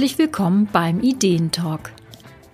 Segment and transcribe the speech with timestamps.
[0.00, 1.92] Herzlich willkommen beim Ideentalk.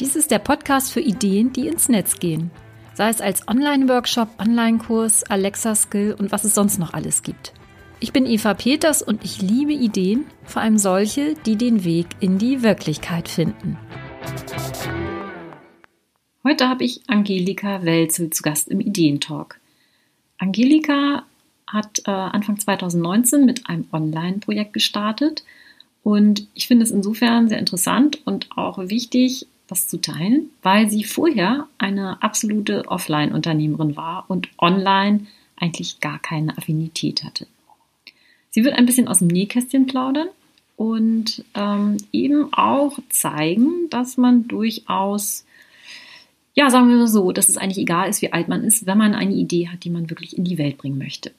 [0.00, 2.50] Dies ist der Podcast für Ideen, die ins Netz gehen.
[2.94, 7.52] Sei es als Online-Workshop, Online-Kurs, Alexa-Skill und was es sonst noch alles gibt.
[8.00, 12.38] Ich bin Eva Peters und ich liebe Ideen, vor allem solche, die den Weg in
[12.38, 13.78] die Wirklichkeit finden.
[16.42, 19.60] Heute habe ich Angelika Welzel zu Gast im Ideentalk.
[20.38, 21.22] Angelika
[21.68, 25.44] hat äh, Anfang 2019 mit einem Online-Projekt gestartet
[26.06, 31.02] und ich finde es insofern sehr interessant und auch wichtig, das zu teilen, weil sie
[31.02, 37.48] vorher eine absolute Offline-Unternehmerin war und online eigentlich gar keine Affinität hatte.
[38.50, 40.28] Sie wird ein bisschen aus dem Nähkästchen plaudern
[40.76, 45.44] und ähm, eben auch zeigen, dass man durchaus,
[46.54, 48.96] ja, sagen wir mal so, dass es eigentlich egal ist, wie alt man ist, wenn
[48.96, 51.32] man eine Idee hat, die man wirklich in die Welt bringen möchte.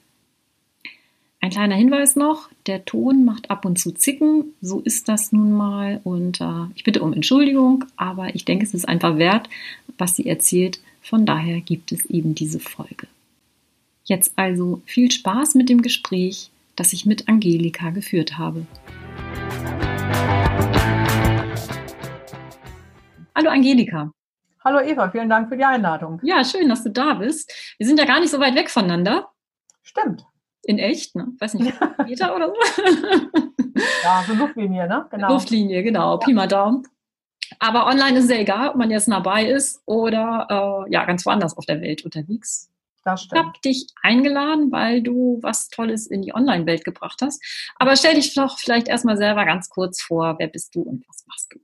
[1.40, 5.52] Ein kleiner Hinweis noch, der Ton macht ab und zu Zicken, so ist das nun
[5.52, 9.48] mal und äh, ich bitte um Entschuldigung, aber ich denke, es ist einfach wert,
[10.00, 13.08] was sie erzählt, von daher gibt es eben diese Folge.
[14.04, 18.66] Jetzt also viel Spaß mit dem Gespräch, das ich mit Angelika geführt habe.
[23.36, 24.12] Hallo Angelika.
[24.66, 26.20] Hallo Eva, vielen Dank für die Einladung.
[26.24, 27.54] Ja, schön, dass du da bist.
[27.78, 29.30] Wir sind ja gar nicht so weit weg voneinander.
[29.84, 30.26] Stimmt.
[30.68, 31.30] In echt, ne?
[31.40, 31.74] Weiß nicht,
[32.06, 32.56] Meter oder so?
[34.04, 35.08] ja, so Luftlinie, ne?
[35.10, 35.30] Genau.
[35.30, 36.18] Luftlinie, genau.
[36.18, 36.84] Pi mal Daumen.
[37.60, 41.26] Aber online ist es ja egal, ob man jetzt dabei ist oder äh, ja, ganz
[41.26, 42.70] woanders auf der Welt unterwegs.
[43.06, 47.42] Ich habe dich eingeladen, weil du was Tolles in die Online-Welt gebracht hast.
[47.78, 50.36] Aber stell dich doch vielleicht erstmal selber ganz kurz vor.
[50.40, 51.60] Wer bist du und was machst du?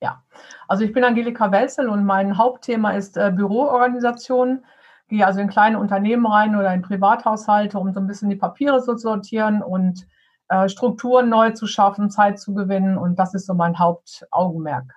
[0.00, 0.22] Ja,
[0.68, 4.64] also ich bin Angelika Welzel und mein Hauptthema ist äh, Büroorganisation
[5.08, 8.82] gehe also in kleine Unternehmen rein oder in Privathaushalte, um so ein bisschen die Papiere
[8.82, 10.06] zu sortieren und
[10.48, 12.98] äh, Strukturen neu zu schaffen, Zeit zu gewinnen.
[12.98, 14.94] Und das ist so mein Hauptaugenmerk.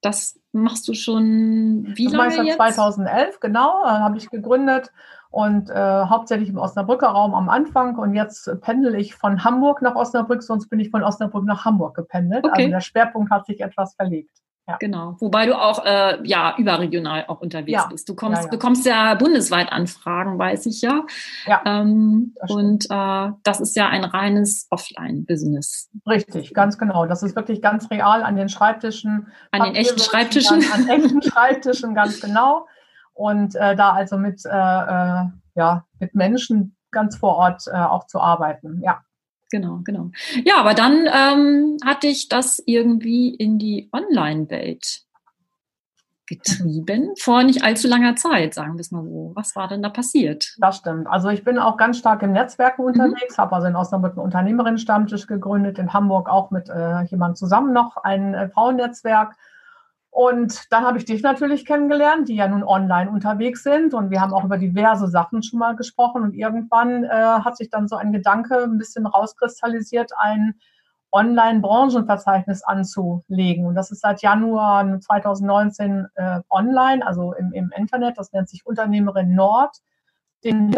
[0.00, 2.56] Das machst du schon wie das lange seit jetzt?
[2.56, 4.90] 2011, genau, äh, habe ich gegründet
[5.30, 9.94] und äh, hauptsächlich im Osnabrücker Raum am Anfang und jetzt pendel ich von Hamburg nach
[9.94, 12.44] Osnabrück, sonst bin ich von Osnabrück nach Hamburg gependelt.
[12.44, 12.64] Okay.
[12.64, 14.41] Also der Schwerpunkt hat sich etwas verlegt.
[14.72, 14.76] Ja.
[14.78, 15.16] Genau.
[15.20, 17.88] Wobei du auch äh, ja überregional auch unterwegs ja.
[17.90, 18.08] bist.
[18.08, 21.04] Du kommst, ja, bekommst ja bundesweit Anfragen, weiß ich ja.
[21.46, 25.90] ja ähm, und äh, das ist ja ein reines Offline-Business.
[26.06, 27.06] Richtig, ganz genau.
[27.06, 29.28] Das ist wirklich ganz real an den Schreibtischen.
[29.50, 30.64] An den echten Schreibtischen.
[30.72, 32.66] An, an echten Schreibtischen, ganz genau.
[33.12, 38.06] Und äh, da also mit, äh, äh, ja, mit Menschen ganz vor Ort äh, auch
[38.06, 38.80] zu arbeiten.
[38.82, 39.02] Ja
[39.52, 40.10] genau, genau.
[40.44, 45.02] Ja, aber dann ähm, hatte ich das irgendwie in die Online-Welt
[46.26, 49.32] getrieben, vor nicht allzu langer Zeit, sagen wir es mal so.
[49.34, 50.56] Was war denn da passiert?
[50.58, 51.06] Das stimmt.
[51.06, 52.88] Also ich bin auch ganz stark im Netzwerken mhm.
[52.88, 53.42] unterwegs, mhm.
[53.42, 57.98] habe also in Osnabrück einen Unternehmerinnen-Stammtisch gegründet, in Hamburg auch mit äh, jemandem zusammen noch
[57.98, 59.36] ein äh, Frauennetzwerk
[60.14, 63.94] und dann habe ich dich natürlich kennengelernt, die ja nun online unterwegs sind.
[63.94, 66.22] Und wir haben auch über diverse Sachen schon mal gesprochen.
[66.22, 70.52] Und irgendwann äh, hat sich dann so ein Gedanke ein bisschen rauskristallisiert, ein
[71.12, 73.64] Online-Branchenverzeichnis anzulegen.
[73.64, 78.18] Und das ist seit Januar 2019 äh, online, also im, im Internet.
[78.18, 79.78] Das nennt sich Unternehmerin Nord.
[80.44, 80.76] Den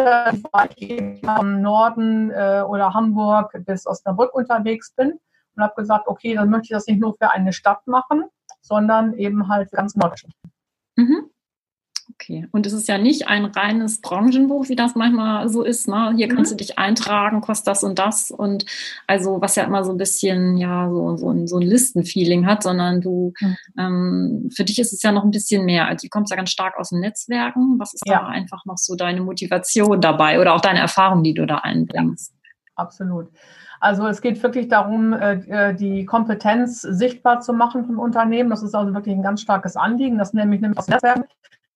[0.76, 5.18] ich am Norden äh, oder Hamburg bis Osnabrück unterwegs bin
[5.56, 8.26] und habe gesagt, okay, dann möchte ich das nicht nur für eine Stadt machen,
[8.64, 10.34] sondern eben halt ganz Norddeutschland.
[10.96, 11.30] Mhm.
[12.12, 15.88] Okay, und es ist ja nicht ein reines Branchenbuch, wie das manchmal so ist.
[15.88, 16.12] Ne?
[16.16, 16.58] Hier kannst mhm.
[16.58, 18.66] du dich eintragen, kostet das und das und
[19.06, 22.62] also was ja immer so ein bisschen ja so, so, ein, so ein Listenfeeling hat,
[22.62, 23.56] sondern du mhm.
[23.78, 25.88] ähm, für dich ist es ja noch ein bisschen mehr.
[25.88, 27.78] Also du kommst ja ganz stark aus den Netzwerken.
[27.78, 28.20] Was ist ja.
[28.20, 32.33] da einfach noch so deine Motivation dabei oder auch deine Erfahrung, die du da einbringst?
[32.76, 33.30] Absolut.
[33.80, 38.50] Also es geht wirklich darum, äh, äh, die Kompetenz sichtbar zu machen vom Unternehmen.
[38.50, 40.18] Das ist also wirklich ein ganz starkes Anliegen.
[40.18, 41.24] Das nämlich nämlich aus Netzwerken,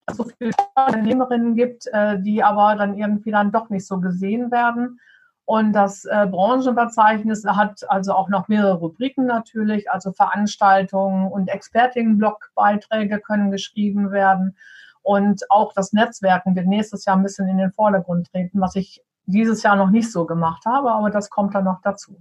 [0.06, 4.00] dass es so viele Unternehmerinnen gibt, äh, die aber dann irgendwie dann doch nicht so
[4.00, 5.00] gesehen werden.
[5.44, 13.50] Und das Branchenverzeichnis hat also auch noch mehrere Rubriken natürlich, also Veranstaltungen und Expertinnenblogbeiträge können
[13.50, 14.58] geschrieben werden.
[15.00, 19.02] Und auch das Netzwerken wird nächstes Jahr ein bisschen in den Vordergrund treten, was ich
[19.28, 22.20] dieses Jahr noch nicht so gemacht habe, aber das kommt dann noch dazu.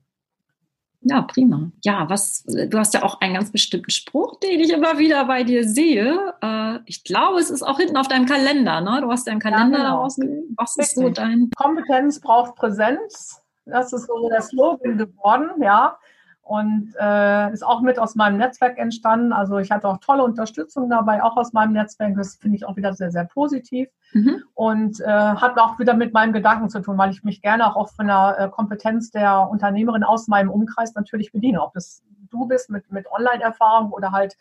[1.01, 1.71] Ja, prima.
[1.83, 5.44] Ja, was, du hast ja auch einen ganz bestimmten Spruch, den ich immer wieder bei
[5.44, 6.33] dir sehe.
[6.42, 9.00] Äh, ich glaube, es ist auch hinten auf deinem Kalender, ne?
[9.01, 9.95] Du hast ja einen Kalender ja, genau.
[9.95, 10.18] daraus.
[10.57, 11.50] Was ist so dein?
[11.56, 13.42] Kompetenz braucht Präsenz.
[13.65, 15.98] Das ist so der Slogan geworden, ja
[16.47, 19.33] und äh, ist auch mit aus meinem Netzwerk entstanden.
[19.33, 22.15] Also ich hatte auch tolle Unterstützung dabei, auch aus meinem Netzwerk.
[22.15, 24.44] Das finde ich auch wieder sehr, sehr positiv mhm.
[24.53, 27.89] und äh, hat auch wieder mit meinem Gedanken zu tun, weil ich mich gerne auch
[27.89, 31.61] von der äh, Kompetenz der Unternehmerin aus meinem Umkreis natürlich bediene.
[31.61, 34.38] Ob das du bist mit, mit Online-Erfahrung oder halt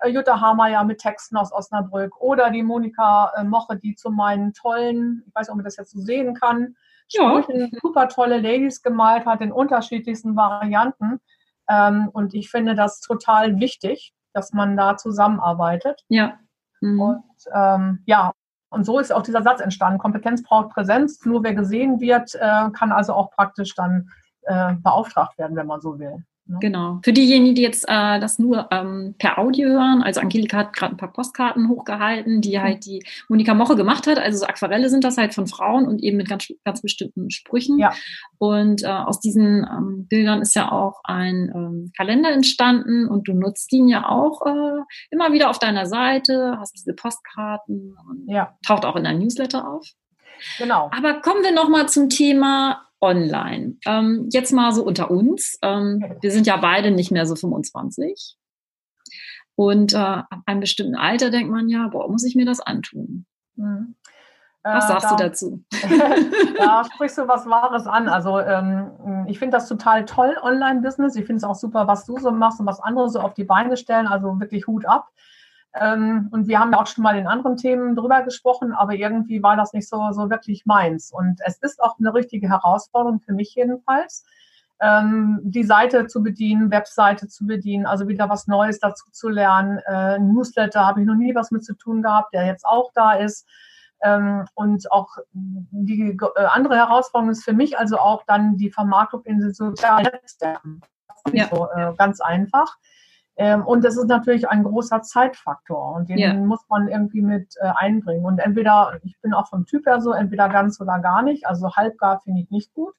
[0.00, 4.52] äh, Jutta Hameyer mit Texten aus Osnabrück oder die Monika äh, Moche, die zu meinen
[4.52, 6.76] tollen, ich weiß nicht, ob man das jetzt so sehen kann,
[7.08, 7.42] ja.
[7.82, 11.20] super tolle Ladies gemalt hat in unterschiedlichsten Varianten.
[11.72, 16.02] Ähm, und ich finde das total wichtig, dass man da zusammenarbeitet.
[16.08, 16.38] Ja.
[16.80, 17.00] Mhm.
[17.00, 17.24] Und
[17.54, 18.32] ähm, ja,
[18.70, 19.98] und so ist auch dieser Satz entstanden.
[19.98, 21.24] Kompetenz braucht Präsenz.
[21.24, 24.08] Nur wer gesehen wird, äh, kann also auch praktisch dann
[24.42, 26.24] äh, beauftragt werden, wenn man so will.
[26.46, 26.58] Ne?
[26.60, 27.00] Genau.
[27.04, 30.94] Für diejenigen, die jetzt äh, das nur ähm, per Audio hören, also Angelika hat gerade
[30.94, 32.62] ein paar Postkarten hochgehalten, die mhm.
[32.62, 34.18] halt die Monika Moche gemacht hat.
[34.18, 37.78] Also so Aquarelle sind das halt von Frauen und eben mit ganz, ganz bestimmten Sprüchen.
[37.78, 37.92] Ja.
[38.38, 43.34] Und äh, aus diesen ähm, Bildern ist ja auch ein ähm, Kalender entstanden und du
[43.34, 48.56] nutzt ihn ja auch äh, immer wieder auf deiner Seite, hast diese Postkarten und ja.
[48.66, 49.86] taucht auch in deinem Newsletter auf.
[50.58, 50.90] Genau.
[50.96, 53.76] Aber kommen wir nochmal zum Thema online.
[53.84, 55.58] Ähm, jetzt mal so unter uns.
[55.60, 58.36] Ähm, wir sind ja beide nicht mehr so 25.
[59.56, 63.26] Und äh, ab einem bestimmten Alter denkt man ja, boah, muss ich mir das antun?
[63.56, 63.96] Mhm.
[64.64, 65.64] Was sagst da, du dazu?
[66.56, 68.08] da sprichst du was Wahres an.
[68.08, 71.16] Also ähm, ich finde das total toll, Online-Business.
[71.16, 73.42] Ich finde es auch super, was du so machst und was andere so auf die
[73.42, 74.06] Beine stellen.
[74.06, 75.08] Also wirklich Hut ab.
[75.74, 79.42] Ähm, und wir haben ja auch schon mal in anderen Themen drüber gesprochen, aber irgendwie
[79.42, 81.12] war das nicht so, so wirklich meins.
[81.12, 84.24] Und es ist auch eine richtige Herausforderung für mich jedenfalls,
[84.80, 89.78] ähm, die Seite zu bedienen, Webseite zu bedienen, also wieder was Neues dazu zu lernen.
[89.86, 93.12] Äh, Newsletter habe ich noch nie was mit zu tun gehabt, der jetzt auch da
[93.12, 93.46] ist.
[94.02, 99.22] Ähm, und auch die äh, andere Herausforderung ist für mich also auch dann die Vermarktung
[99.24, 100.80] in den sozialen Netzwerken.
[101.32, 101.48] Ja.
[101.48, 102.76] so äh, ganz einfach.
[103.36, 106.34] Ähm, und das ist natürlich ein großer Zeitfaktor und den ja.
[106.34, 108.24] muss man irgendwie mit äh, einbringen.
[108.24, 111.46] Und entweder, ich bin auch vom Typ her so, entweder ganz oder gar nicht.
[111.46, 112.94] Also halbgar finde ich nicht gut.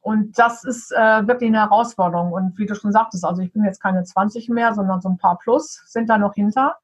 [0.00, 2.32] Und das ist äh, wirklich eine Herausforderung.
[2.32, 5.18] Und wie du schon sagtest, also ich bin jetzt keine 20 mehr, sondern so ein
[5.18, 6.76] paar plus sind da noch hinter.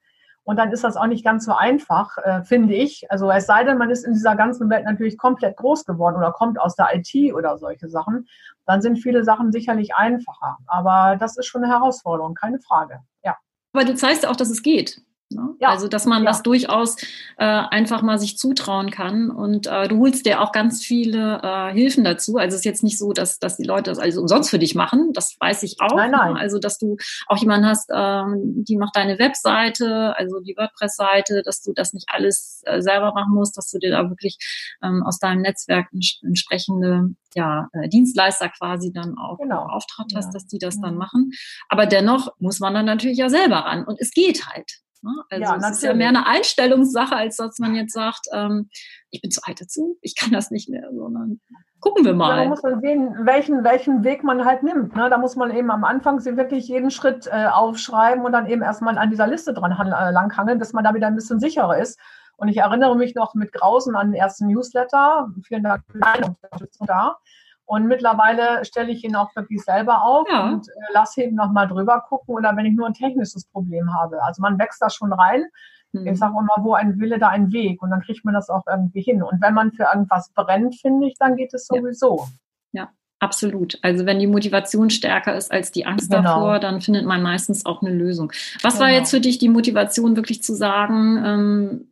[0.44, 3.10] Und dann ist das auch nicht ganz so einfach, äh, finde ich.
[3.10, 6.32] Also es sei denn, man ist in dieser ganzen Welt natürlich komplett groß geworden oder
[6.32, 8.28] kommt aus der IT oder solche Sachen,
[8.66, 10.58] dann sind viele Sachen sicherlich einfacher.
[10.66, 13.00] Aber das ist schon eine Herausforderung, keine Frage.
[13.22, 13.36] Ja.
[13.72, 15.00] Aber du zeigst auch, dass es geht.
[15.34, 15.54] Ne?
[15.60, 16.30] Ja, also, dass man ja.
[16.30, 16.96] das durchaus
[17.36, 19.30] äh, einfach mal sich zutrauen kann.
[19.30, 22.36] Und äh, du holst dir auch ganz viele äh, Hilfen dazu.
[22.36, 24.74] Also es ist jetzt nicht so, dass, dass die Leute das alles umsonst für dich
[24.74, 25.12] machen.
[25.12, 25.96] Das weiß ich auch.
[25.96, 26.36] Nein, nein.
[26.36, 26.96] Also, dass du
[27.26, 32.06] auch jemanden hast, ähm, die macht deine Webseite, also die WordPress-Seite, dass du das nicht
[32.08, 34.38] alles äh, selber machen musst, dass du dir da wirklich
[34.82, 35.88] ähm, aus deinem Netzwerk
[36.22, 39.66] entsprechende ja, äh, Dienstleister quasi dann auch genau.
[39.66, 40.32] beauftragt hast, ja.
[40.32, 41.32] dass die das dann machen.
[41.68, 43.84] Aber dennoch muss man dann natürlich ja selber ran.
[43.84, 44.83] Und es geht halt.
[45.04, 45.22] Ne?
[45.30, 48.68] Also ja, es ist ja mehr eine Einstellungssache, als dass man jetzt sagt, ähm,
[49.10, 51.40] ich bin zu alt dazu, ich kann das nicht mehr, sondern
[51.80, 52.30] gucken wir mal.
[52.30, 54.96] Ja, man muss man sehen, welchen, welchen Weg man halt nimmt.
[54.96, 55.10] Ne?
[55.10, 58.96] Da muss man eben am Anfang wirklich jeden Schritt äh, aufschreiben und dann eben erstmal
[58.96, 62.00] an dieser Liste dran äh, langhangeln, bis man da wieder ein bisschen sicherer ist.
[62.36, 65.28] Und ich erinnere mich noch mit Grausen an den ersten Newsletter.
[65.46, 67.18] Vielen Dank für deine Unterstützung da.
[67.66, 70.48] Und mittlerweile stelle ich ihn auch wirklich selber auf ja.
[70.48, 74.22] und äh, lasse ihn nochmal drüber gucken oder wenn ich nur ein technisches Problem habe.
[74.22, 75.46] Also man wächst da schon rein.
[75.92, 76.06] Mhm.
[76.06, 77.82] Ich sage immer, wo ein Wille, da ein Weg.
[77.82, 79.22] Und dann kriegt man das auch irgendwie hin.
[79.22, 82.26] Und wenn man für irgendwas brennt, finde ich, dann geht es sowieso.
[82.72, 82.82] Ja.
[82.82, 82.90] ja.
[83.20, 83.78] Absolut.
[83.80, 86.22] Also wenn die Motivation stärker ist als die Angst genau.
[86.22, 88.30] davor, dann findet man meistens auch eine Lösung.
[88.60, 88.84] Was genau.
[88.84, 91.88] war jetzt für dich die Motivation, wirklich zu sagen, ähm,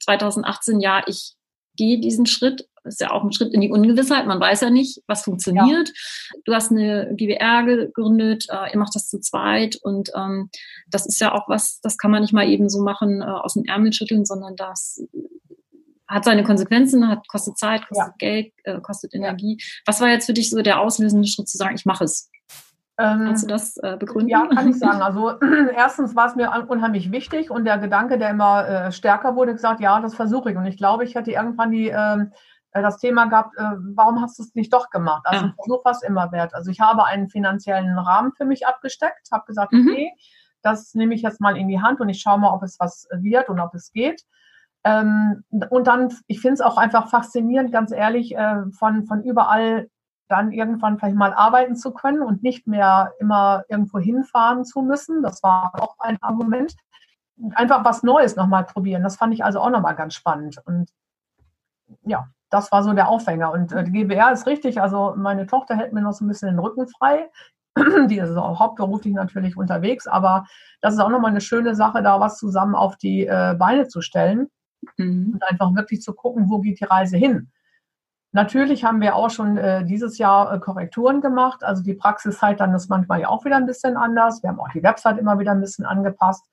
[0.00, 1.34] 2018, ja, ich
[1.76, 4.26] gehe diesen Schritt ist ja auch ein Schritt in die Ungewissheit.
[4.26, 5.88] Man weiß ja nicht, was funktioniert.
[5.88, 6.40] Ja.
[6.44, 10.50] Du hast eine GWR gegründet, äh, ihr macht das zu zweit und ähm,
[10.90, 13.54] das ist ja auch was, das kann man nicht mal eben so machen äh, aus
[13.54, 15.02] dem Ärmel schütteln, sondern das
[16.08, 18.14] hat seine Konsequenzen, hat, kostet Zeit, kostet ja.
[18.18, 19.58] Geld, äh, kostet Energie.
[19.84, 22.30] Was war jetzt für dich so der auslösende Schritt zu sagen, ich mache es?
[23.00, 24.28] Ähm, Kannst du das äh, begründen?
[24.28, 25.02] Ja, kann ich sagen.
[25.02, 25.34] Also
[25.76, 29.80] erstens war es mir unheimlich wichtig und der Gedanke, der immer äh, stärker wurde, gesagt,
[29.80, 30.56] ja, das versuche ich.
[30.56, 32.36] Und ich glaube, ich hatte irgendwann die ähm, äh,
[32.72, 35.22] das Thema gehabt, äh, warum hast du es nicht doch gemacht?
[35.24, 35.54] Also ja.
[35.84, 36.54] War es immer wert.
[36.54, 39.88] Also ich habe einen finanziellen Rahmen für mich abgesteckt, habe gesagt, mhm.
[39.88, 40.12] okay,
[40.62, 43.08] das nehme ich jetzt mal in die Hand und ich schaue mal, ob es was
[43.12, 44.24] wird und ob es geht.
[44.84, 49.88] Ähm, und dann, ich finde es auch einfach faszinierend, ganz ehrlich, äh, von, von überall
[50.28, 55.22] dann irgendwann vielleicht mal arbeiten zu können und nicht mehr immer irgendwo hinfahren zu müssen.
[55.22, 56.74] Das war auch ein Argument.
[57.54, 59.02] Einfach was Neues nochmal probieren.
[59.02, 60.60] Das fand ich also auch nochmal ganz spannend.
[60.66, 60.90] Und
[62.02, 63.52] ja, das war so der Aufhänger.
[63.52, 66.48] Und äh, die GBR ist richtig, also meine Tochter hält mir noch so ein bisschen
[66.48, 67.28] den Rücken frei.
[68.08, 70.46] die ist auch hauptberuflich natürlich unterwegs, aber
[70.80, 74.00] das ist auch nochmal eine schöne Sache, da was zusammen auf die äh, Beine zu
[74.00, 74.48] stellen
[74.96, 75.32] mhm.
[75.34, 77.50] und einfach wirklich zu gucken, wo geht die Reise hin.
[78.32, 81.64] Natürlich haben wir auch schon äh, dieses Jahr äh, Korrekturen gemacht.
[81.64, 84.42] Also die Praxiszeit dann ist manchmal ja auch wieder ein bisschen anders.
[84.42, 86.44] Wir haben auch die Website immer wieder ein bisschen angepasst.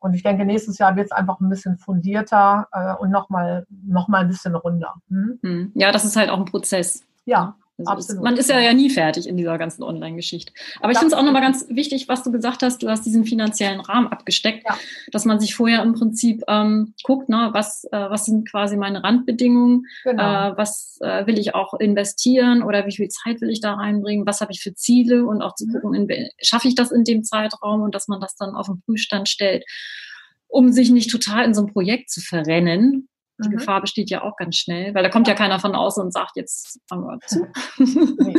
[0.00, 4.08] Und ich denke, nächstes Jahr wird es einfach ein bisschen fundierter äh, und nochmal noch
[4.08, 4.94] mal ein bisschen runder.
[5.10, 5.72] Hm?
[5.74, 7.04] Ja, das ist halt auch ein Prozess.
[7.24, 8.18] Ja, also Absolut.
[8.18, 10.52] Ist, man ist ja, ja nie fertig in dieser ganzen Online-Geschichte.
[10.80, 13.24] Aber ich finde es auch nochmal ganz wichtig, was du gesagt hast, du hast diesen
[13.24, 14.76] finanziellen Rahmen abgesteckt, ja.
[15.12, 19.04] dass man sich vorher im Prinzip ähm, guckt, ne, was, äh, was sind quasi meine
[19.04, 20.50] Randbedingungen, genau.
[20.50, 24.26] äh, was äh, will ich auch investieren oder wie viel Zeit will ich da reinbringen,
[24.26, 25.80] was habe ich für Ziele und auch zu mhm.
[25.80, 26.08] gucken,
[26.42, 29.64] schaffe ich das in dem Zeitraum und dass man das dann auf den Prüfstand stellt
[30.48, 33.07] um sich nicht total in so ein Projekt zu verrennen,
[33.38, 33.58] die mhm.
[33.58, 36.32] Gefahr besteht ja auch ganz schnell, weil da kommt ja keiner von außen und sagt,
[36.36, 37.46] jetzt fangen wir zu.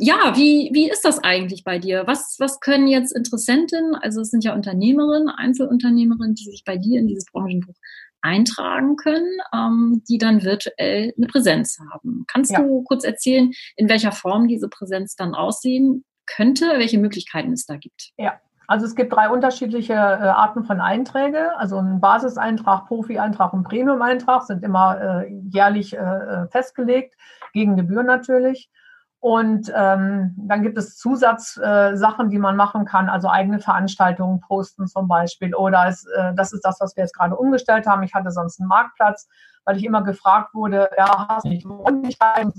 [0.00, 2.06] ja, wie, wie ist das eigentlich bei dir?
[2.06, 6.98] Was, was können jetzt Interessenten, also es sind ja Unternehmerinnen, Einzelunternehmerinnen, die sich bei dir
[6.98, 7.74] in dieses Branchenbuch
[8.22, 12.24] eintragen können, ähm, die dann virtuell eine Präsenz haben.
[12.26, 12.62] Kannst ja.
[12.62, 17.76] du kurz erzählen, in welcher Form diese Präsenz dann aussehen könnte, welche Möglichkeiten es da
[17.76, 18.12] gibt?
[18.16, 21.56] Ja, also es gibt drei unterschiedliche äh, Arten von Einträge.
[21.58, 27.14] Also ein Basiseintrag, Profi-Eintrag und Premium-Eintrag sind immer äh, jährlich äh, äh festgelegt,
[27.52, 28.70] gegen Gebühr natürlich.
[29.24, 34.86] Und ähm, dann gibt es Zusatzsachen, äh, die man machen kann, also eigene Veranstaltungen posten
[34.86, 35.54] zum Beispiel.
[35.54, 38.02] Oder es, äh, das ist das, was wir jetzt gerade umgestellt haben.
[38.02, 39.26] Ich hatte sonst einen Marktplatz,
[39.64, 42.52] weil ich immer gefragt wurde, ja, hast du nicht Räumlichkeiten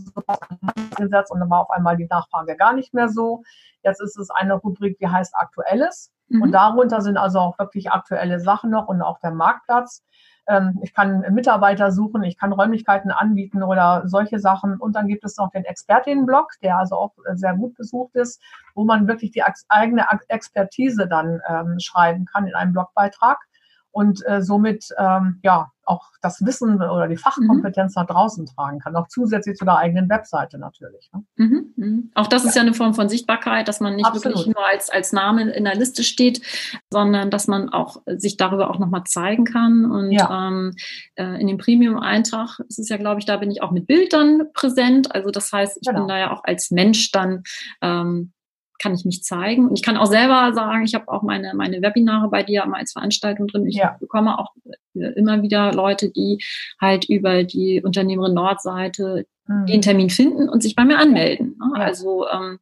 [0.97, 3.43] gesetzt und dann war auf einmal die Nachfrage gar nicht mehr so.
[3.83, 6.11] Jetzt ist es eine Rubrik, die heißt Aktuelles.
[6.29, 6.41] Mhm.
[6.41, 10.03] Und darunter sind also auch wirklich aktuelle Sachen noch und auch der Marktplatz.
[10.47, 14.77] Ähm, ich kann Mitarbeiter suchen, ich kann Räumlichkeiten anbieten oder solche Sachen.
[14.77, 18.41] Und dann gibt es noch den Expertinnenblog, der also auch sehr gut besucht ist,
[18.73, 23.37] wo man wirklich die eigene Expertise dann ähm, schreiben kann in einem Blogbeitrag
[23.95, 28.01] und äh, somit ähm, ja auch das Wissen oder die Fachkompetenz mhm.
[28.01, 31.09] nach draußen tragen kann, auch zusätzlich zu der eigenen Webseite natürlich.
[31.13, 31.23] Ne?
[31.37, 32.03] Mhm, mh.
[32.15, 32.49] Auch das ja.
[32.49, 34.25] ist ja eine Form von Sichtbarkeit, dass man nicht Absolut.
[34.25, 36.41] wirklich nur als, als Name in der Liste steht,
[36.91, 39.89] sondern dass man auch sich darüber auch nochmal zeigen kann.
[39.89, 40.49] Und ja.
[40.49, 40.73] ähm,
[41.15, 44.51] äh, in dem Premium-Eintrag ist es ja, glaube ich, da bin ich auch mit Bildern
[44.53, 45.15] präsent.
[45.15, 46.01] Also das heißt, ich genau.
[46.01, 47.43] bin da ja auch als Mensch dann
[47.81, 48.33] ähm,
[48.79, 49.67] kann ich mich zeigen.
[49.69, 52.77] Und ich kann auch selber sagen, ich habe auch meine, meine Webinare bei dir immer
[52.77, 53.67] als Veranstaltung drin.
[53.67, 53.97] Ich ja.
[53.99, 54.53] bekomme auch
[54.93, 56.39] immer wieder Leute, die
[56.79, 59.65] halt über die Unternehmerin Nordseite mhm.
[59.65, 61.57] den Termin finden und sich bei mir anmelden.
[61.59, 61.79] Ne?
[61.79, 61.83] Ja.
[61.83, 62.59] Also ähm,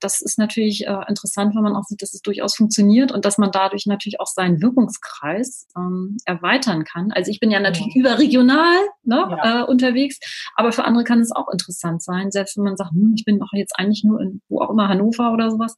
[0.00, 3.38] das ist natürlich äh, interessant, wenn man auch sieht, dass es durchaus funktioniert und dass
[3.38, 7.12] man dadurch natürlich auch seinen Wirkungskreis ähm, erweitern kann.
[7.12, 8.00] Also ich bin ja natürlich ja.
[8.00, 9.62] überregional ne, ja.
[9.62, 10.18] äh, unterwegs,
[10.54, 13.38] aber für andere kann es auch interessant sein, selbst wenn man sagt, hm, ich bin
[13.38, 15.76] doch jetzt eigentlich nur in wo auch immer Hannover oder sowas.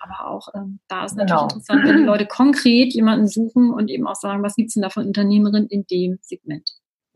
[0.00, 1.42] Aber auch ähm, da ist natürlich genau.
[1.42, 4.88] interessant, wenn die Leute konkret jemanden suchen und eben auch sagen, was gibt's denn da
[4.88, 6.70] von Unternehmerinnen in dem Segment.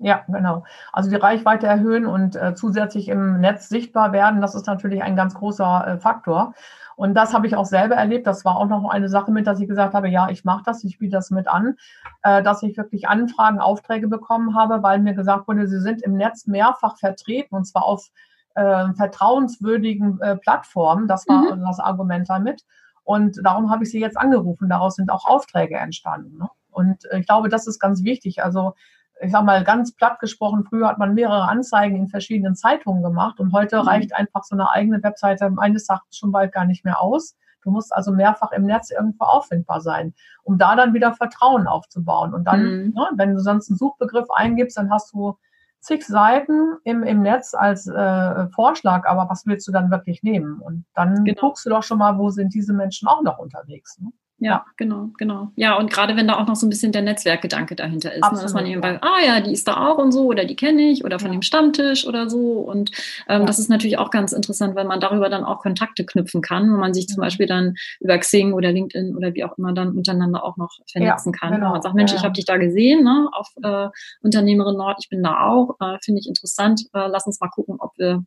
[0.04, 0.64] Ja, genau.
[0.92, 5.16] Also die Reichweite erhöhen und äh, zusätzlich im Netz sichtbar werden, das ist natürlich ein
[5.16, 6.52] ganz großer äh, Faktor.
[6.94, 8.26] Und das habe ich auch selber erlebt.
[8.26, 10.84] Das war auch noch eine Sache mit, dass ich gesagt habe, ja, ich mache das,
[10.84, 11.76] ich biete das mit an,
[12.22, 16.18] äh, dass ich wirklich Anfragen, Aufträge bekommen habe, weil mir gesagt wurde, sie sind im
[16.18, 18.10] Netz mehrfach vertreten und zwar auf
[18.56, 21.08] äh, vertrauenswürdigen äh, Plattformen.
[21.08, 21.64] Das war mhm.
[21.64, 22.62] das Argument damit.
[23.04, 24.68] Und darum habe ich sie jetzt angerufen.
[24.68, 26.36] Daraus sind auch Aufträge entstanden.
[26.36, 26.50] Ne?
[26.70, 28.44] Und äh, ich glaube, das ist ganz wichtig.
[28.44, 28.74] Also
[29.20, 33.40] ich sag mal ganz platt gesprochen, früher hat man mehrere Anzeigen in verschiedenen Zeitungen gemacht
[33.40, 33.88] und heute mhm.
[33.88, 37.36] reicht einfach so eine eigene Webseite meines Erachtens schon bald gar nicht mehr aus.
[37.62, 42.34] Du musst also mehrfach im Netz irgendwo auffindbar sein, um da dann wieder Vertrauen aufzubauen.
[42.34, 42.92] Und dann, mhm.
[42.94, 45.38] ne, wenn du sonst einen Suchbegriff eingibst, dann hast du
[45.80, 50.60] zig Seiten im, im Netz als äh, Vorschlag, aber was willst du dann wirklich nehmen?
[50.60, 51.40] Und dann genau.
[51.40, 53.98] guckst du doch schon mal, wo sind diese Menschen auch noch unterwegs.
[53.98, 54.10] Ne?
[54.44, 55.48] Ja, genau, genau.
[55.56, 58.38] Ja, und gerade wenn da auch noch so ein bisschen der Netzwerkgedanke dahinter ist, ne,
[58.42, 60.82] dass man eben bei, ah ja, die ist da auch und so, oder die kenne
[60.82, 61.32] ich, oder von ja.
[61.32, 62.58] dem Stammtisch oder so.
[62.58, 62.90] Und
[63.26, 63.46] ähm, ja.
[63.46, 66.76] das ist natürlich auch ganz interessant, weil man darüber dann auch Kontakte knüpfen kann, wo
[66.76, 70.44] man sich zum Beispiel dann über Xing oder LinkedIn oder wie auch immer dann untereinander
[70.44, 71.54] auch noch vernetzen ja, kann.
[71.54, 71.70] Genau.
[71.70, 73.88] Man sagt, Mensch, ich habe dich da gesehen, ne, auf äh,
[74.20, 76.82] Unternehmerin Nord, ich bin da auch, äh, finde ich interessant.
[76.92, 78.22] Äh, lass uns mal gucken, ob wir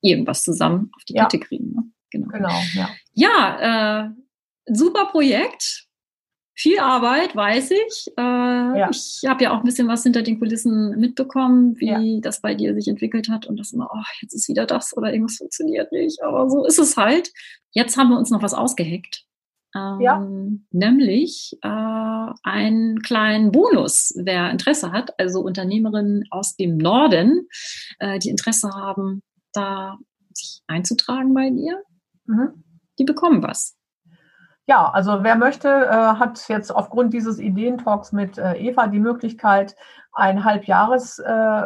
[0.00, 1.74] irgendwas zusammen auf die Kette kriegen.
[1.74, 1.82] Ne?
[2.10, 2.28] Genau.
[2.28, 2.88] genau, ja.
[3.12, 4.10] Ja, äh,
[4.66, 5.86] super Projekt.
[6.58, 8.06] Viel Arbeit, weiß ich.
[8.16, 8.88] Äh, ja.
[8.90, 12.20] Ich habe ja auch ein bisschen was hinter den Kulissen mitbekommen, wie ja.
[12.22, 15.12] das bei dir sich entwickelt hat und das immer, oh, jetzt ist wieder das oder
[15.12, 16.22] irgendwas funktioniert nicht.
[16.22, 17.30] Aber so ist es halt.
[17.72, 19.26] Jetzt haben wir uns noch was ausgeheckt.
[19.76, 20.26] Ähm, ja.
[20.70, 27.48] Nämlich äh, einen kleinen Bonus, wer Interesse hat, also Unternehmerinnen aus dem Norden,
[27.98, 29.98] äh, die Interesse haben, da
[30.32, 31.82] sich einzutragen bei dir,
[32.24, 32.64] mhm.
[32.98, 33.75] die bekommen was.
[34.66, 39.76] Ja, also wer möchte, äh, hat jetzt aufgrund dieses Ideentalks mit äh, Eva die Möglichkeit,
[40.12, 41.62] ein Halbjahres äh,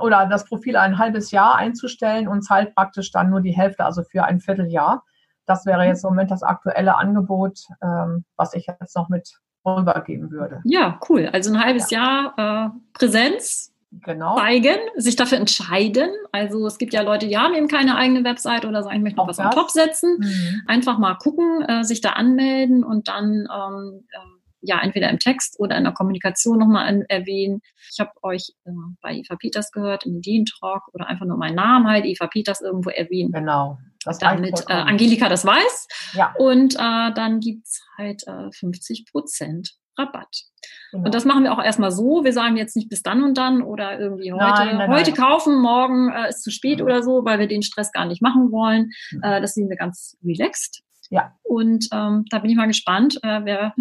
[0.00, 4.02] oder das Profil ein halbes Jahr einzustellen und zahlt praktisch dann nur die Hälfte, also
[4.02, 5.04] für ein Vierteljahr.
[5.44, 9.30] Das wäre jetzt im Moment das aktuelle Angebot, ähm, was ich jetzt noch mit
[9.64, 10.60] rübergeben würde.
[10.64, 11.28] Ja, cool.
[11.32, 12.32] Also ein halbes ja.
[12.36, 13.72] Jahr äh, Präsenz
[14.04, 14.36] genau.
[14.36, 16.10] zeigen, sich dafür entscheiden.
[16.32, 19.18] Also es gibt ja Leute, die haben eben keine eigene Website oder sagen, ich möchte
[19.18, 19.46] noch was das.
[19.46, 20.18] on top setzen.
[20.18, 20.62] Mhm.
[20.66, 24.18] Einfach mal gucken, äh, sich da anmelden und dann ähm, äh,
[24.62, 27.60] ja entweder im Text oder in der Kommunikation nochmal erwähnen.
[27.92, 31.86] Ich habe euch äh, bei Eva Peters gehört, im Ideentalk oder einfach nur meinen Namen
[31.86, 33.32] halt, Eva Peters irgendwo erwähnen.
[33.32, 33.78] Genau.
[34.04, 35.88] Das damit äh, Angelika das weiß.
[36.14, 36.34] Ja.
[36.38, 40.44] Und äh, dann gibt's halt äh, 50 Prozent Rabatt.
[40.92, 41.04] Genau.
[41.04, 42.24] Und das machen wir auch erstmal so.
[42.24, 45.20] Wir sagen jetzt nicht bis dann und dann oder irgendwie heute, nein, nein, heute nein.
[45.20, 46.84] kaufen, morgen äh, ist zu spät ja.
[46.84, 48.90] oder so, weil wir den Stress gar nicht machen wollen.
[49.22, 50.82] Äh, das sehen wir ganz relaxed.
[51.10, 51.32] Ja.
[51.42, 53.74] Und ähm, da bin ich mal gespannt, äh, wer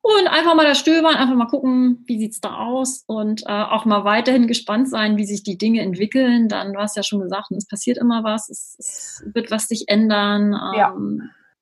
[0.04, 3.84] Und einfach mal da stöbern, einfach mal gucken, wie sieht's da aus und äh, auch
[3.84, 6.48] mal weiterhin gespannt sein, wie sich die Dinge entwickeln.
[6.48, 9.84] Dann, du hast ja schon gesagt, es passiert immer was, es, es wird was sich
[9.86, 10.54] ändern.
[10.54, 10.94] Ähm, ja.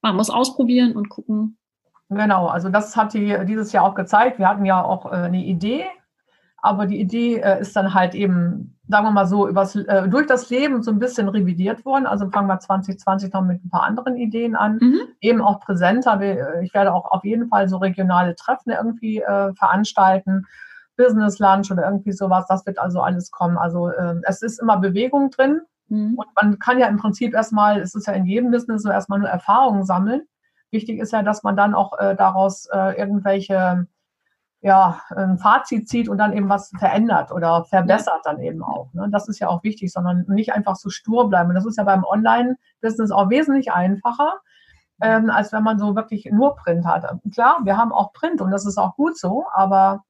[0.01, 1.59] Man muss ausprobieren und gucken.
[2.09, 4.39] Genau, also das hat die dieses Jahr auch gezeigt.
[4.39, 5.85] Wir hatten ja auch äh, eine Idee,
[6.63, 10.27] aber die Idee äh, ist dann halt eben, sagen wir mal so, übers, äh, durch
[10.27, 12.07] das Leben so ein bisschen revidiert worden.
[12.07, 14.79] Also fangen wir 2020 noch mit ein paar anderen Ideen an.
[14.81, 15.01] Mhm.
[15.21, 16.21] Eben auch präsenter.
[16.21, 20.47] Äh, ich werde auch auf jeden Fall so regionale Treffen irgendwie äh, veranstalten.
[20.97, 22.47] Business Lunch oder irgendwie sowas.
[22.49, 23.57] Das wird also alles kommen.
[23.57, 25.63] Also äh, es ist immer Bewegung drin.
[25.89, 26.15] Mhm.
[26.17, 29.19] Und man kann ja im Prinzip erstmal, es ist ja in jedem Business so erstmal
[29.19, 30.23] nur Erfahrungen sammeln.
[30.71, 33.87] Wichtig ist ja, dass man dann auch äh, daraus äh, irgendwelche
[34.63, 38.93] ja, ein Fazit zieht und dann eben was verändert oder verbessert dann eben auch.
[38.93, 39.09] Ne?
[39.11, 41.49] Das ist ja auch wichtig, sondern nicht einfach so stur bleiben.
[41.49, 44.35] Und das ist ja beim Online-Business auch wesentlich einfacher,
[45.01, 47.07] ähm, als wenn man so wirklich nur Print hat.
[47.33, 50.05] Klar, wir haben auch Print und das ist auch gut so, aber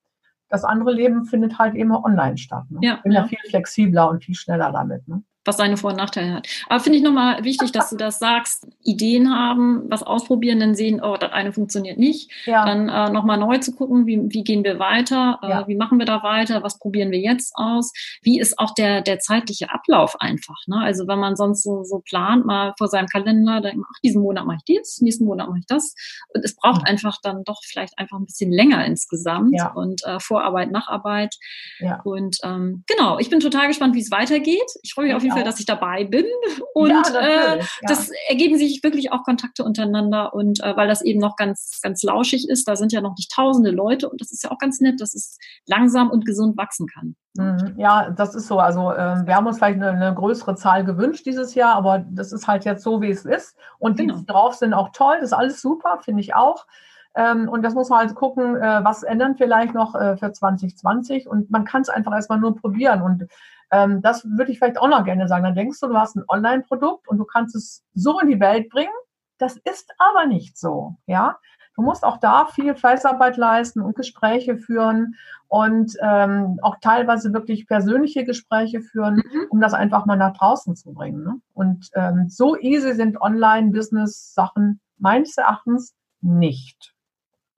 [0.48, 2.64] das andere Leben findet halt eben online statt.
[2.70, 2.80] Ne?
[2.82, 3.20] Ja, ich bin ja.
[3.20, 5.06] ja viel flexibler und viel schneller damit.
[5.06, 5.22] Ne?
[5.50, 6.48] Was seine Vor- und Nachteile hat.
[6.68, 11.00] Aber finde ich nochmal wichtig, dass du das sagst, Ideen haben, was ausprobieren, dann sehen,
[11.02, 12.30] oh, das eine funktioniert nicht.
[12.46, 12.64] Ja.
[12.64, 15.68] Dann äh, nochmal neu zu gucken, wie, wie gehen wir weiter, äh, ja.
[15.68, 19.18] wie machen wir da weiter, was probieren wir jetzt aus, wie ist auch der, der
[19.18, 20.56] zeitliche Ablauf einfach.
[20.68, 20.78] Ne?
[20.80, 24.46] Also wenn man sonst so, so plant, mal vor seinem Kalender, dann, ach, diesen Monat
[24.46, 25.94] mache ich dies, nächsten Monat mache ich das.
[26.32, 29.72] Und es braucht einfach dann doch vielleicht einfach ein bisschen länger insgesamt ja.
[29.72, 31.34] und äh, Vorarbeit, Nacharbeit.
[31.80, 32.00] Ja.
[32.04, 34.70] Und ähm, genau, ich bin total gespannt, wie es weitergeht.
[34.82, 36.24] Ich freue mich auf jeden Fall, dass ich dabei bin.
[36.74, 37.64] Und ja, äh, ja.
[37.82, 40.34] das ergeben sich wirklich auch Kontakte untereinander.
[40.34, 43.32] Und äh, weil das eben noch ganz, ganz lauschig ist, da sind ja noch nicht
[43.32, 46.86] tausende Leute und das ist ja auch ganz nett, dass es langsam und gesund wachsen
[46.86, 47.16] kann.
[47.34, 47.74] Mhm.
[47.76, 48.58] Ja, das ist so.
[48.58, 52.32] Also äh, wir haben uns vielleicht eine, eine, größere Zahl gewünscht dieses Jahr, aber das
[52.32, 53.56] ist halt jetzt so, wie es ist.
[53.78, 54.22] Und die genau.
[54.26, 56.66] drauf sind auch toll, das ist alles super, finde ich auch.
[57.14, 61.28] Ähm, und das muss man halt gucken, äh, was ändern vielleicht noch äh, für 2020.
[61.28, 63.02] Und man kann es einfach erstmal nur probieren.
[63.02, 63.26] Und
[63.70, 65.44] ähm, das würde ich vielleicht auch noch gerne sagen.
[65.44, 68.68] Dann denkst du, du hast ein Online-Produkt und du kannst es so in die Welt
[68.68, 68.92] bringen.
[69.38, 71.38] Das ist aber nicht so, ja.
[71.76, 75.14] Du musst auch da viel Fleißarbeit leisten und Gespräche führen
[75.48, 79.46] und ähm, auch teilweise wirklich persönliche Gespräche führen, mhm.
[79.48, 81.22] um das einfach mal nach draußen zu bringen.
[81.22, 81.40] Ne?
[81.54, 86.92] Und ähm, so easy sind Online-Business-Sachen meines Erachtens nicht.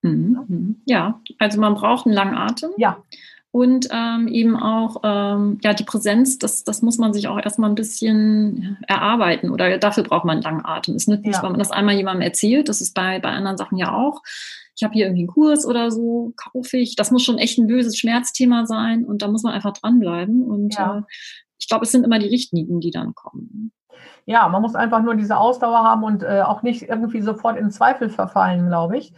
[0.03, 0.83] Mhm.
[0.85, 2.71] Ja, also man braucht einen langen Atem.
[2.77, 2.99] Ja
[3.53, 7.71] und ähm, eben auch ähm, ja die Präsenz, das, das muss man sich auch erstmal
[7.71, 10.97] ein bisschen erarbeiten oder dafür braucht man einen langen Atem.
[10.97, 11.43] Es nützt nicht, ja.
[11.43, 14.23] wenn man das einmal jemandem erzählt, das ist bei, bei anderen Sachen ja auch.
[14.75, 16.97] Ich habe hier irgendwie einen Kurs oder so, kaufe ich.
[16.97, 20.43] Das muss schon echt ein böses Schmerzthema sein und da muss man einfach dranbleiben.
[20.43, 20.99] Und ja.
[20.99, 21.03] äh,
[21.59, 23.73] ich glaube, es sind immer die Richtlinien, die dann kommen.
[24.25, 27.71] Ja, man muss einfach nur diese Ausdauer haben und äh, auch nicht irgendwie sofort in
[27.71, 29.13] Zweifel verfallen, glaube ich.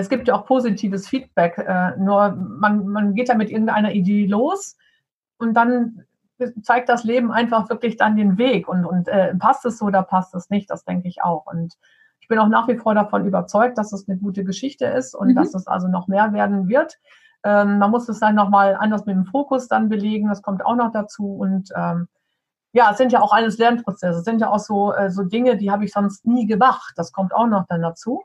[0.00, 4.26] Es gibt ja auch positives Feedback, äh, nur man, man geht ja mit irgendeiner Idee
[4.26, 4.76] los
[5.38, 6.04] und dann
[6.62, 10.02] zeigt das Leben einfach wirklich dann den Weg und, und äh, passt es so oder
[10.02, 11.46] passt es nicht, das denke ich auch.
[11.46, 11.74] Und
[12.20, 15.28] ich bin auch nach wie vor davon überzeugt, dass es eine gute Geschichte ist und
[15.28, 15.34] mhm.
[15.36, 16.98] dass es also noch mehr werden wird.
[17.44, 20.76] Ähm, man muss es dann nochmal anders mit dem Fokus dann belegen, das kommt auch
[20.76, 22.08] noch dazu und ähm,
[22.72, 25.56] ja, es sind ja auch alles Lernprozesse, es sind ja auch so, äh, so Dinge,
[25.56, 28.24] die habe ich sonst nie gemacht, das kommt auch noch dann dazu.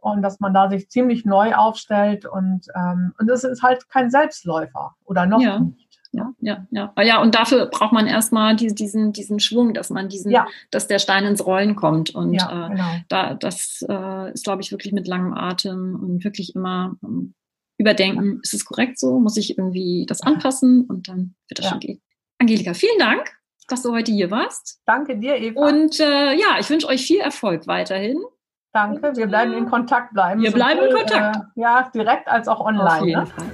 [0.00, 4.10] Und dass man da sich ziemlich neu aufstellt und ähm, und es ist halt kein
[4.10, 5.60] Selbstläufer oder noch ja.
[5.60, 5.90] nicht.
[6.12, 6.92] Ja, ja, ja.
[7.02, 10.46] Ja, und dafür braucht man erstmal die, diesen, diesen Schwung, dass man diesen, ja.
[10.70, 12.10] dass der Stein ins Rollen kommt.
[12.10, 12.82] Und ja, genau.
[12.82, 17.34] äh, da, das äh, ist, glaube ich, wirklich mit langem Atem und wirklich immer ähm,
[17.78, 18.38] überdenken, ja.
[18.42, 19.20] ist es korrekt so?
[19.20, 20.84] Muss ich irgendwie das anpassen?
[20.86, 22.02] Und dann wird das schon gehen.
[22.38, 23.32] Angelika, vielen Dank,
[23.68, 24.80] dass du heute hier warst.
[24.86, 25.68] Danke dir, Eva.
[25.68, 28.18] Und äh, ja, ich wünsche euch viel Erfolg weiterhin.
[28.72, 30.42] Danke, wir bleiben in Kontakt bleiben.
[30.42, 31.36] Wir bleiben in Kontakt.
[31.36, 33.00] Äh, ja, direkt als auch online.
[33.00, 33.26] Auf jeden ne?
[33.26, 33.46] Fall.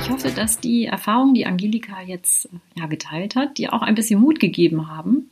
[0.00, 3.96] Ich hoffe, dass die Erfahrungen, die Angelika jetzt äh, ja, geteilt hat, dir auch ein
[3.96, 5.30] bisschen Mut gegeben haben,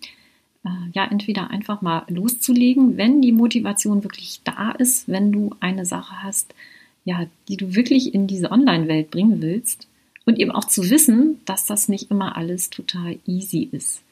[0.65, 5.87] äh, ja, entweder einfach mal loszulegen, wenn die Motivation wirklich da ist, wenn du eine
[5.87, 6.57] Sache hast,
[7.05, 9.87] ja, die du wirklich in diese Online-Welt bringen willst
[10.27, 14.03] und eben auch zu wissen, dass das nicht immer alles total easy ist.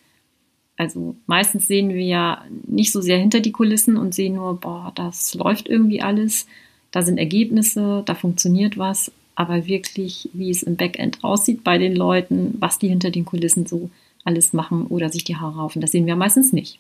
[0.79, 4.93] Also meistens sehen wir ja nicht so sehr hinter die Kulissen und sehen nur, boah,
[4.95, 6.47] das läuft irgendwie alles,
[6.93, 11.97] da sind Ergebnisse, da funktioniert was, aber wirklich, wie es im Backend aussieht bei den
[11.97, 13.91] Leuten, was die hinter den Kulissen so
[14.25, 16.79] alles machen oder sich die Haare raufen, das sehen wir meistens nicht.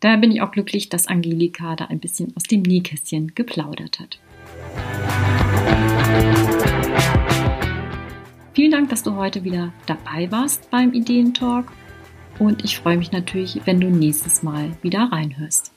[0.00, 4.18] Daher bin ich auch glücklich, dass Angelika da ein bisschen aus dem Nähkästchen geplaudert hat.
[8.54, 11.70] Vielen Dank, dass du heute wieder dabei warst beim Ideentalk
[12.40, 15.70] und ich freue mich natürlich, wenn du nächstes Mal wieder reinhörst.